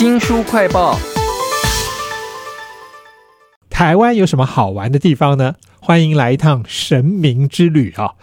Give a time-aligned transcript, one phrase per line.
[0.00, 0.98] 新书快报。
[3.68, 5.56] 台湾有什么好玩的地方呢？
[5.78, 8.14] 欢迎来一趟神明之旅啊！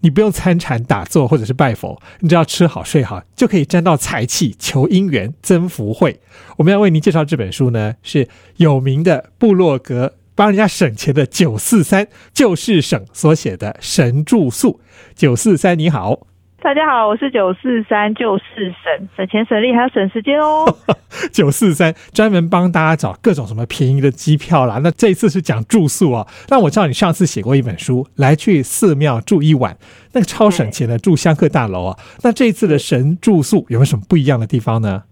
[0.00, 6.18] 你不用参禅打坐或者是拜佛，你只要吃好睡好，就可以沾到财气、求姻缘、增福慧。
[6.56, 8.26] 我们要为您介绍这本书呢，是
[8.56, 14.80] 有名的部落格帮人家省钱的九四三就是省所写的神住宿。
[15.14, 16.26] 九四三你好。
[16.66, 20.66] 大家好，我是九四三，就是省省钱省力还要省时间哦。
[21.32, 24.80] 九四三专门帮大家找各种什么便宜的机票啦。
[24.82, 26.26] 那这次是讲住宿啊。
[26.48, 29.76] 那我知道你上次写过一本书，来去寺庙住一晚，
[30.12, 31.96] 那个超省钱的，住香客大楼啊。
[32.24, 35.04] 那这一次的神住宿有没有什么不一样的地方呢？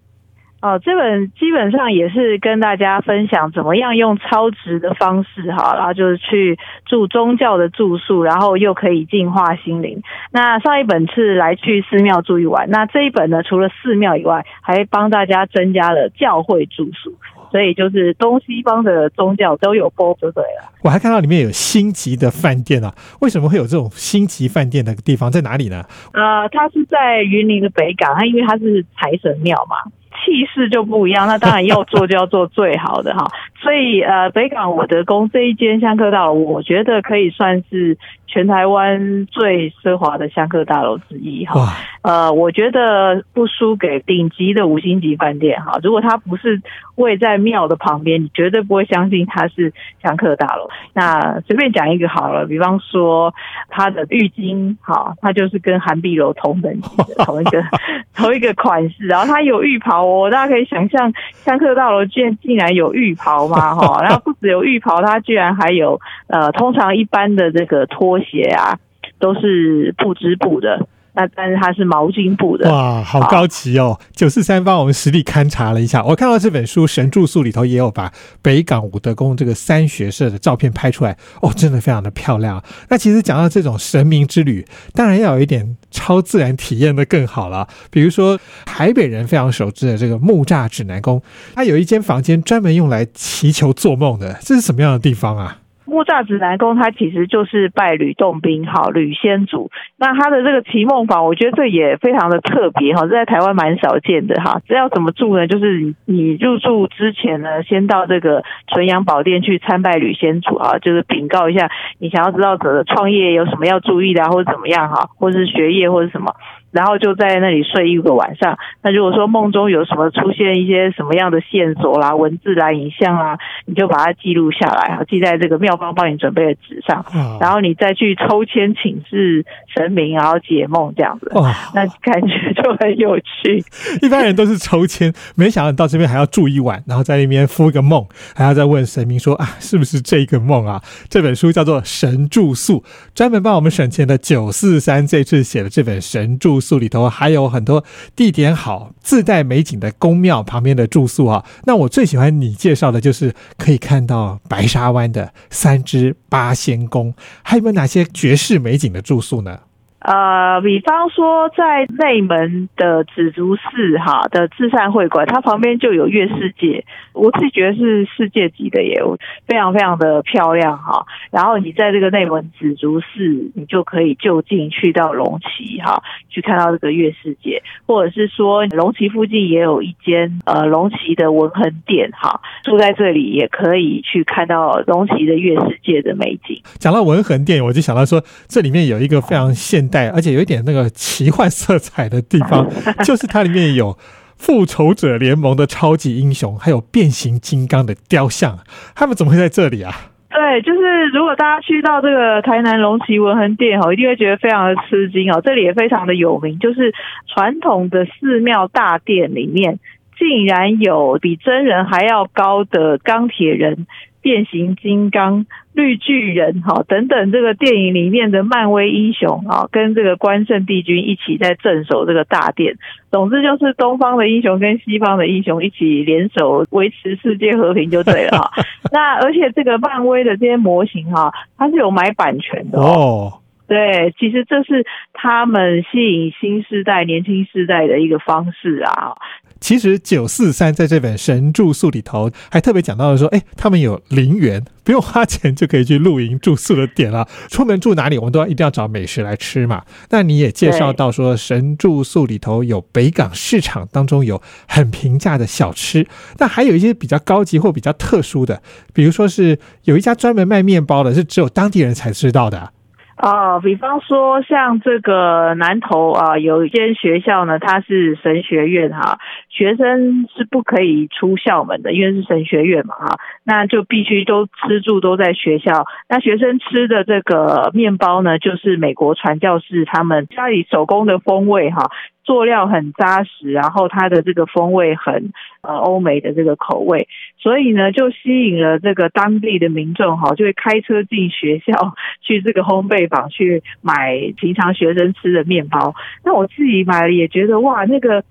[0.65, 10.01] 哦，这本基本上也是跟大家分享怎么样用超值的方式哈，然后就是去住宗教的住宿，然后又可以净化心灵。
[10.31, 17.13] 那上一本是来去寺庙住一晚，那这一本呢，除了寺庙以外，还帮大家增加了教会住宿，
[17.51, 20.71] 所以就是东西方的宗教都有包就对了。
[20.81, 25.83] 我还看到里面有星级的饭店啊，为什么会有这种星级饭店的地方在哪里呢？
[26.13, 29.91] 呃，它是在云林的北港，它因为它是财神庙嘛。
[30.25, 33.29] 气势就不一样，那当然要做就要做最好的哈。
[33.65, 41.73] 所以呃，北港我德宫这一间香客大楼，我觉得可以算是全台湾最奢华的香客大楼之一哈。
[42.03, 45.79] 呃，我觉得不输给顶级的五星级饭店哈。
[45.81, 46.61] 如果它不是
[46.93, 50.69] 位在庙的旁边，你绝对不会相信它是香客大楼。
[50.93, 53.33] 那随便讲一个好了，比方说
[53.67, 57.63] 它的浴巾哈，它就是跟韩碧楼同等级的 同一个
[58.15, 63.75] 同一个款式，然后它有浴袍哦，大家可以想象香客大楼居然竟然有浴袍吗？
[63.75, 68.77] 哈，然后不只有浴袍，它居然还有呃，通常一般的这个拖鞋啊，
[69.19, 70.87] 都是布织布的。
[71.17, 73.97] 那但是它是毛巾布的哇，好高级哦！
[74.11, 82.61] 九四三帮我们实地勘察了一下，我看到这本书《神住宿》里头也有把北港武德宫这个三学社的照片拍出来哦，真的非常的漂亮。
[82.89, 87.67] 那其实讲到这种神明之旅，当然要有一点超自然体验的更好了。
[87.89, 91.19] 比如说台北人非常熟知的这个木栅指南宫，
[91.55, 95.57] 它有一间房间专门用来祈求做梦的，这是什么样的地方啊？
[95.85, 99.71] 木栅指南宫，它其实就是拜吕洞宾，哈，吕先祖。
[99.97, 104.61] 那他的这个祈梦房，我觉得这也非常的特别，哈，这在台湾蛮少见的，哈。
[104.67, 105.47] 这要怎么住呢？
[105.47, 111.69] 就是你入住之前呢，先到这个纯阳宝殿去参拜吕先祖，哈，就是禀告一下
[111.99, 116.33] 你想要知道的创业有什么要注意的啊，或者怎么样，哈，或是学业或者什么。
[116.75, 118.57] 然后就在那里睡一个晚上。
[118.81, 127.05] 那如果说梦中有什么出现一些什么样的线索啦、文字啦、影像啊，你就把它记录下来，记在这个妙方帮你准备的纸上。
[127.39, 131.31] 然后你再去抽签请示神明，然后解梦这样子。
[131.35, 133.63] 哇，那感觉就很有趣。
[134.05, 138.05] 一般人都是抽签，没想到到这边还要住一晚，然后在那边敷个梦，
[138.35, 140.81] 还要再问神明说啊，是不是这个梦啊？
[141.09, 142.81] 这本书叫做《神住宿》，
[143.15, 146.59] 专门帮我们省钱的九四三这次写的这本《神住》。
[146.65, 147.83] 宿里头还有很多
[148.15, 151.45] 地点好、自带美景的宫庙旁边的住宿啊。
[151.65, 159.59] 那我最喜欢你介绍的就是可以看到白沙湾的三只八仙宫，还有没有哪些绝世美景的住宿呢？
[160.05, 169.01] 呃，比方说在内门的紫竹寺哈的至善会馆，它旁边就有月世界，我自己觉得是世界级的耶，
[169.47, 171.07] 非常非常的漂亮哈。
[171.31, 186.61] 然后你在这个内门紫竹寺，你就可以就近去到龙旗哈，去看到这个月世界，或者是说龙旗附近也有一间呃龙旗的文衡殿哈，住在这里也可以去看到龙旗的月世界的美景。
[186.77, 189.89] 讲到文衡殿，我就想到说这里面有一个非常现。
[190.09, 192.67] 而且有一点那个奇幻色彩的地方，
[193.03, 193.97] 就是它里面有
[194.37, 198.59] 复仇者联盟的超级英雄，还有变形金刚的雕像，
[198.95, 200.11] 他们怎么会在这里啊？
[200.29, 205.41] 对，就是如果大家去到这个台南龙旗文衡殿哦，一定会觉得非常的吃惊哦。
[205.43, 206.93] 这里也非常的有名，就是
[207.33, 209.79] 传统的寺庙大殿里面，
[210.19, 213.87] 竟然有比真人还要高的钢铁人。
[214.21, 215.45] 变形金刚、
[215.75, 222.77] 绿巨人，哈等等，这个电影里面的漫威英雄啊，跟这个关圣帝君一起在镇守这个大殿。
[223.11, 228.51] 总之就是东方的英雄跟西方的英雄一起联手维持世界和平就对了哈。
[228.91, 233.41] 那而且这个漫威的这些模型哈，它是有买版权的哦。
[233.67, 239.15] 对，其实这是他们吸引新时代、年轻世代的一个方式啊。
[239.59, 247.27] 其实九四三在这本神住宿里头还特别讲到了说，哎，他们有零元，不用花钱就可以去露营住宿的点了。
[247.47, 249.83] 出门住哪里，我们都要一定要找美食来吃嘛。
[250.11, 256.05] 那你也介绍到说，神住宿里头有北港市场当中有很平价的小吃，
[256.37, 258.61] 那还有一些比较高级或比较特殊的，
[258.93, 262.73] 比如说是有一家专门卖面包的，是只有当地人才知道的。
[263.17, 269.19] 哦，比方说像这个南投啊，有一间学校呢，它是神学院哈，
[269.49, 275.85] 学生是不可以出校门的，因为是神学院嘛哈，那就必须都吃住都在学校。
[276.09, 281.89] 那学生吃的这个面包呢，就是美国传教士他们家里手工的风味哈。
[282.25, 285.31] 做料很扎实，然后它的这个风味很
[285.61, 287.07] 呃欧美的这个口味，
[287.37, 295.93] 所以呢就吸引了这个当地的民众哈，就会开车进学校 去这个烘焙坊去买平常学生吃的面包。
[296.23, 298.23] 那我自己买了也觉得哇，那个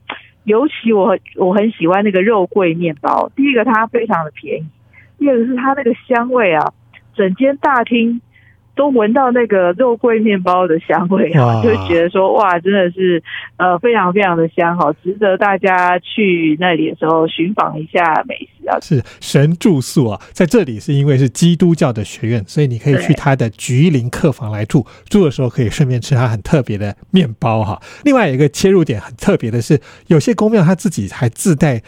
[0.43, 3.31] 尤其我我很喜欢那个肉桂面包。
[3.37, 4.67] 第一个它非常的便宜，
[5.19, 6.73] 第二个是它那个香味啊，
[7.15, 8.21] 整间大厅。
[8.75, 13.23] 都闻到那个肉桂面包的香味啊，就觉得说哇，真的是
[13.57, 18.79] 呃非常非常的香，好值得大家去那里的时候寻访一下美食啊。
[18.81, 27.81] 是神住宿啊，在这里是因为是基督教的学院，所以你可以去他的菊林客房来住，住的时候可以顺便吃他很特别的面包哈。
[28.05, 31.83] 另外有一个切入点很特别的是，有些公庙他自己还自带。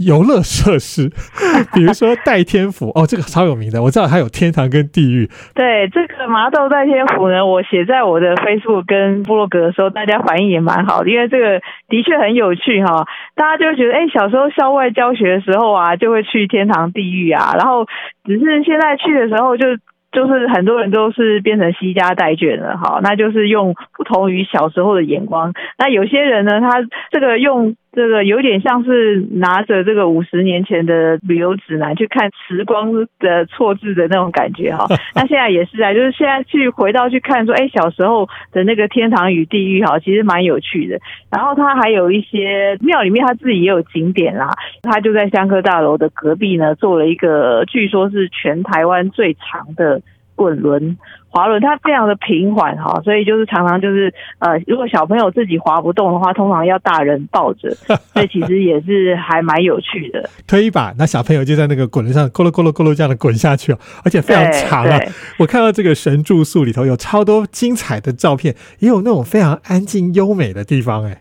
[0.00, 1.08] 游乐设施，
[1.72, 5.28] 比如说戴天府哦，这个超有名的，我知道它有天堂跟地狱。
[5.54, 13.06] 对，这个麻豆戴天府呢，我写在我的 Facebook 跟部落格的时候，大家反应也蛮好的，因为这个的确很有趣哈。
[13.34, 17.86] 大家就觉得，哎，小时候校外教学的时候啊，就会去天堂地狱啊，然后
[18.24, 19.66] 只是现在去的时候就。
[20.12, 25.52] 就是很多人都是变成西家带卷了，哈，那就是用不同于小时候的眼光。
[25.78, 26.82] 那有些人呢，他
[27.12, 34.86] 这个用这个有点像是拿着这个五十年前的旅游指南去看时光的错字的那种感觉，哈。
[35.14, 41.00] 那现在也是啊，就是现在去回到去看说，哎，小时候的那个天堂与地狱，哈，其实蛮有趣的。
[41.30, 44.50] 然后它还有一些庙里面它自己也有景点啦，
[44.82, 50.00] 它就在香科大楼的隔壁呢，做了一个据说是全台湾最长的。
[50.40, 50.96] 滚轮
[51.28, 57.68] 滑轮它非常的平缓哈，所以就是常常就是呃，如果小朋友自己滑不动的话，通常要大人抱着，
[58.14, 60.30] 所以其实也是还蛮有趣的。
[60.46, 64.98] 推一把，那小朋友就在那个滚轮上咕噜咕噜咕噜这样的滚下去哦，而且非常长啊。
[65.38, 71.20] 我看到这个神住宿里头有超多精彩的照片，也有那种非常安静优美的地方哎。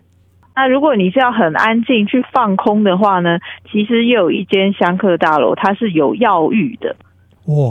[0.55, 3.37] 那如果你是要很安静去放空的话呢，
[3.69, 6.95] 其实也有一间香客大楼，它是有药浴的。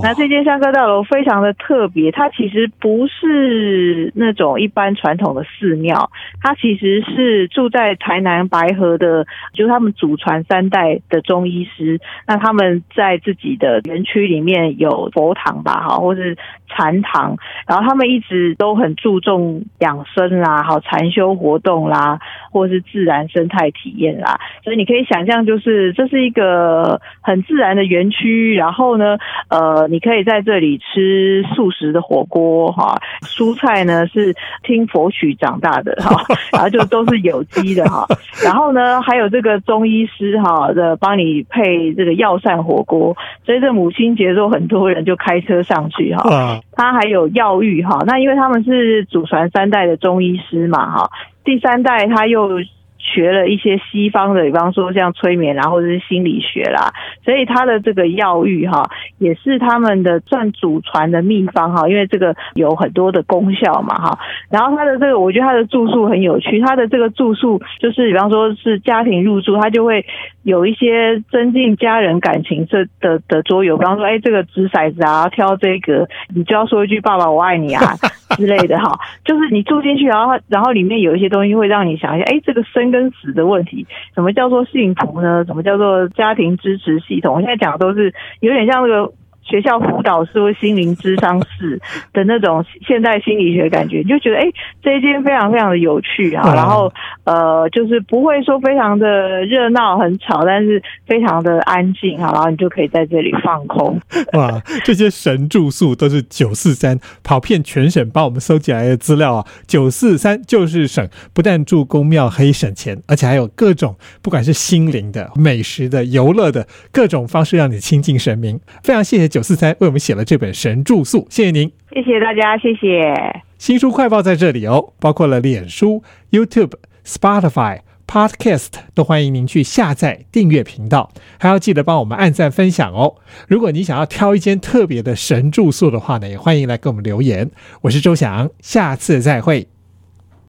[0.02, 6.10] 那这间香客大楼非常的特别，它其实不是那种一般传统的寺庙，
[6.42, 16.36] 它其实是住在台南白河的，就是他们祖传三代的中医师，那他们在自己的园区里面有佛堂吧，哈，或是
[16.66, 17.36] 禅堂，
[17.68, 22.18] 然后他们一直都很注重养生啦，好禅修活动啦，
[22.50, 29.16] 或是自然生态体验啦，所以你可以想象，就是这是一个很自然的园区，然后呢，
[29.50, 29.67] 呃。
[29.68, 38.06] 呃，你可以在这里吃素食的火锅哈，蔬菜呢是听佛曲长大的哈， 然后就都是有机的哈，
[38.42, 51.10] 然后呢还有这个中医师哈的帮你配这个药膳火锅，所以这母亲节时候很多人就开车上去哈，他还有药浴哈，那因为他们是祖传三代的中医师嘛哈，
[51.44, 52.48] 第三代他又。
[52.98, 56.92] 学了一些西方的，比方说像催眠啦，或者是心理学啦，
[57.24, 58.82] 所以他的这个药浴哈，
[59.18, 64.18] 也是他们的算祖传的秘方哈，因为这个有很多的功效嘛哈。
[64.50, 70.04] 然后他的这个，我觉得他的住宿很有趣，他的这个住宿就是比方说是家庭入住，他就会
[70.42, 77.94] 有一些增进家人感情这的的桌游，比方说哎这个掷骰子啊，挑这个，你就要说一句爸爸我爱你啊
[78.30, 85.44] 之类的哈，就是你住进去，然后然后里面有一些东西会让你想一下，哎这个生跟死的问题，什么叫做幸福呢？
[85.44, 87.34] 什么叫做家庭支持系统？
[87.34, 89.12] 我现在讲的都是有点像那个。
[89.48, 91.80] 学校辅导师或心灵智商室
[92.12, 94.44] 的那种现代心理学感觉，你就觉得哎，
[94.82, 96.52] 这一间非常非常的有趣啊。
[96.54, 96.92] 然后
[97.24, 102.30] 呃，就是不会说非常的热闹很吵，但是非常的安静啊。
[102.34, 103.98] 然后你就可以在这里放空。
[104.38, 109.46] 哇，这些神住宿都是九四三跑遍全省帮我们收集来的资料啊。
[109.66, 118.60] 九四三就是省，不但住公庙可以省钱，而且还有各种不管是心灵的、美食的、游乐的各种方式让你亲近神明。
[118.82, 119.37] 非常谢谢九。
[119.38, 123.14] 九四三为我们写了这本《神住宿》，谢谢您，谢谢大家，谢谢。
[123.56, 126.02] 新书快报在这里哦，包括了脸书、
[126.32, 126.72] YouTube、
[127.06, 127.82] Spotify。
[128.08, 133.14] Podcast 都欢迎您去下载订阅频道，还要记得帮我们按赞分享哦。
[133.46, 137.48] 如果你想要挑一间特别的神住宿的话呢，也欢迎来给我们留言。
[137.82, 139.68] 我是周翔，下次再会。